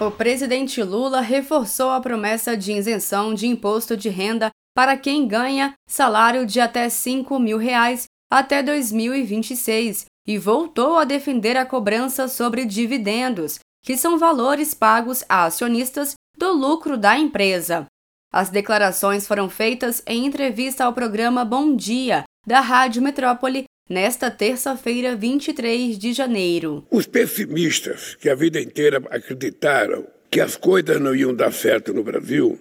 [0.00, 5.74] O presidente Lula reforçou a promessa de isenção de imposto de renda para quem ganha
[5.86, 12.64] salário de até 5 mil reais até 2026 e voltou a defender a cobrança sobre
[12.64, 17.84] dividendos, que são valores pagos a acionistas do lucro da empresa.
[18.32, 25.16] As declarações foram feitas em entrevista ao programa Bom Dia, da Rádio Metrópole, nesta terça-feira,
[25.16, 26.86] 23 de janeiro.
[26.88, 32.04] Os pessimistas que a vida inteira acreditaram que as coisas não iam dar certo no
[32.04, 32.56] Brasil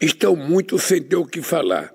[0.00, 1.92] estão muito sem ter o que falar.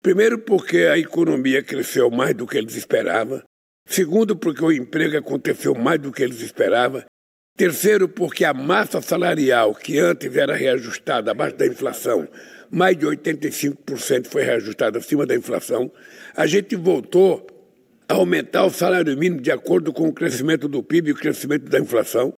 [0.00, 3.42] Primeiro, porque a economia cresceu mais do que eles esperavam.
[3.88, 7.02] Segundo, porque o emprego aconteceu mais do que eles esperavam.
[7.56, 12.28] Terceiro, porque a massa salarial, que antes era reajustada abaixo da inflação,
[12.70, 15.90] mais de 85% foi reajustada acima da inflação.
[16.36, 17.55] A gente voltou
[18.08, 21.78] aumentar o salário mínimo de acordo com o crescimento do PIB e o crescimento da
[21.78, 22.32] inflação.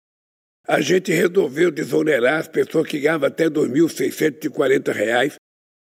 [0.67, 5.35] A gente resolveu desonerar as pessoas que ganhavam até R$ 2.640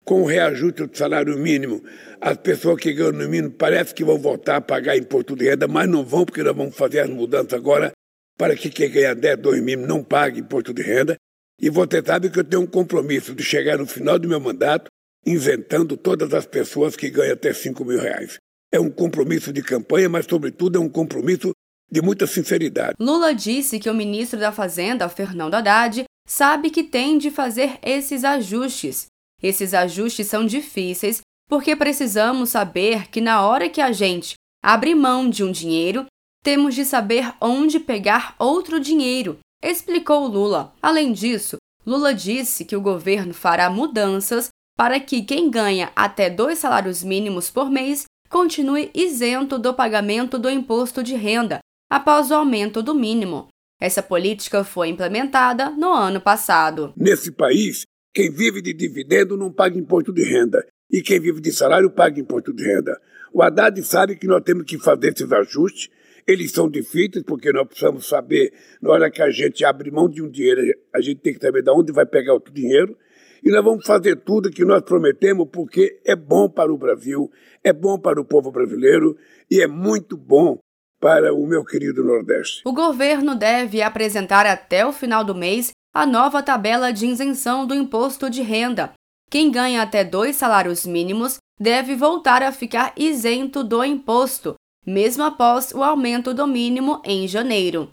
[0.03, 1.83] com o reajuste do salário mínimo.
[2.21, 5.67] As pessoas que ganham no mínimo parece que vão voltar a pagar imposto de renda,
[5.67, 7.91] mas não vão, porque nós vamos fazer as mudanças agora
[8.37, 11.15] para que quem ganha 10, 2 mil não pague imposto de renda.
[11.59, 14.87] E você sabe que eu tenho um compromisso de chegar no final do meu mandato
[15.25, 18.37] isentando todas as pessoas que ganham até 5 mil reais
[18.71, 21.51] é um compromisso de campanha, mas, sobretudo, é um compromisso
[21.91, 22.95] de muita sinceridade.
[22.99, 28.23] Lula disse que o ministro da Fazenda, Fernando Haddad, sabe que tem de fazer esses
[28.23, 29.07] ajustes.
[29.41, 35.29] Esses ajustes são difíceis porque precisamos saber que na hora que a gente abre mão
[35.29, 36.05] de um dinheiro,
[36.43, 40.73] temos de saber onde pegar outro dinheiro, explicou Lula.
[40.81, 46.59] Além disso, Lula disse que o governo fará mudanças para que quem ganha até dois
[46.59, 51.59] salários mínimos por mês continue isento do pagamento do imposto de renda
[51.89, 53.47] após o aumento do mínimo.
[53.79, 56.93] Essa política foi implementada no ano passado.
[56.95, 61.51] Nesse país, quem vive de dividendo não paga imposto de renda e quem vive de
[61.51, 62.99] salário paga imposto de renda.
[63.33, 65.89] O Haddad sabe que nós temos que fazer esses ajustes.
[66.25, 70.21] Eles são difíceis porque nós precisamos saber, na hora que a gente abre mão de
[70.21, 70.61] um dinheiro,
[70.93, 72.97] a gente tem que saber de onde vai pegar outro dinheiro.
[73.45, 77.29] E nós vamos fazer tudo que nós prometemos porque é bom para o Brasil,
[77.63, 79.15] é bom para o povo brasileiro
[79.51, 80.57] e é muito bom
[80.99, 82.63] para o meu querido Nordeste.
[82.65, 87.75] O governo deve apresentar até o final do mês a nova tabela de isenção do
[87.75, 88.93] imposto de renda.
[89.29, 95.71] Quem ganha até dois salários mínimos deve voltar a ficar isento do imposto, mesmo após
[95.71, 97.89] o aumento do mínimo em janeiro.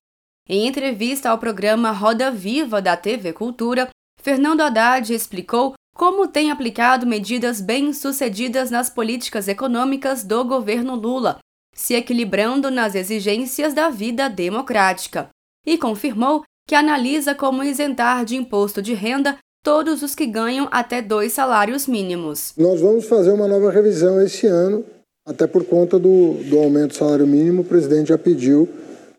[0.49, 3.89] Em entrevista ao programa Roda Viva da TV Cultura,
[4.23, 11.39] Fernando Haddad explicou como tem aplicado medidas bem-sucedidas nas políticas econômicas do governo Lula,
[11.75, 15.29] se equilibrando nas exigências da vida democrática,
[15.67, 21.03] e confirmou que analisa como isentar de imposto de renda todos os que ganham até
[21.03, 22.55] dois salários mínimos.
[22.57, 24.85] Nós vamos fazer uma nova revisão esse ano,
[25.27, 28.69] até por conta do, do aumento do salário mínimo, o presidente já pediu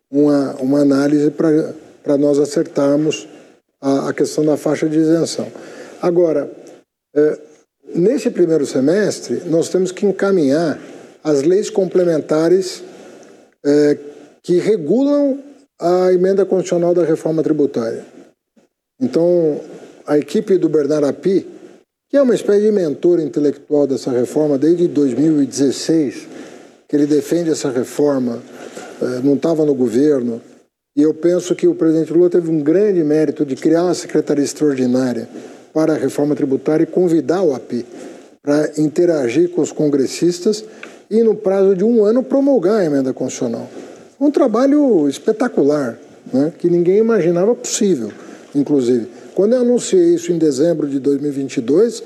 [0.09, 3.27] uma, uma análise para nós acertarmos
[3.83, 5.51] a, questão da faixa de isenção.
[6.01, 6.49] Agora,
[7.13, 7.39] é,
[7.94, 10.79] nesse primeiro semestre, nós temos que encaminhar
[11.21, 12.81] as leis complementares
[13.66, 13.97] é,
[14.41, 15.39] que regulam
[15.79, 18.05] a emenda constitucional da reforma tributária.
[18.99, 19.59] Então,
[20.07, 21.45] a equipe do Bernardo Api,
[22.09, 26.27] que é uma espécie de mentor intelectual dessa reforma desde 2016,
[26.88, 28.41] que ele defende essa reforma,
[29.01, 30.41] é, não estava no governo,
[30.95, 34.43] e eu penso que o presidente Lula teve um grande mérito de criar uma secretaria
[34.43, 35.27] extraordinária
[35.73, 37.83] para a reforma tributária e convidar o AP
[38.43, 40.63] para interagir com os congressistas
[41.09, 43.67] e, no prazo de um ano, promulgar a emenda constitucional.
[44.19, 45.97] Um trabalho espetacular,
[46.31, 48.11] né, que ninguém imaginava possível,
[48.53, 49.07] inclusive.
[49.33, 52.03] Quando eu anunciei isso em dezembro de 2022,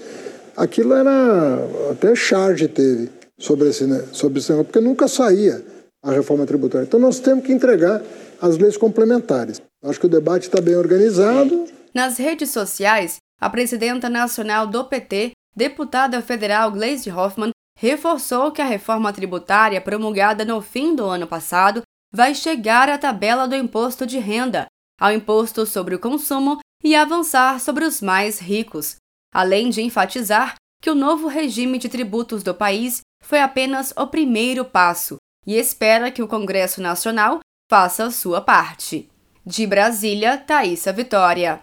[0.55, 1.59] aquilo era.
[1.91, 5.61] Até charge teve sobre esse, né, sobre esse negócio, porque nunca saía
[6.07, 6.85] a reforma tributária.
[6.85, 8.01] Então nós temos que entregar
[8.41, 9.62] as leis complementares.
[9.83, 11.65] Acho que o debate está bem organizado.
[11.94, 18.65] Nas redes sociais, a presidenta nacional do PT, deputada federal Gleisi Hoffmann, reforçou que a
[18.65, 21.81] reforma tributária promulgada no fim do ano passado
[22.13, 24.65] vai chegar à tabela do imposto de renda,
[25.00, 28.95] ao imposto sobre o consumo e avançar sobre os mais ricos,
[29.33, 34.63] além de enfatizar que o novo regime de tributos do país foi apenas o primeiro
[34.63, 35.16] passo
[35.47, 37.39] e espera que o Congresso Nacional
[37.71, 39.09] faça a sua parte.
[39.45, 41.55] De Brasília, Thaisa Vitória.